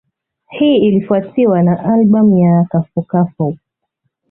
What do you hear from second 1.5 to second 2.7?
na albamu ya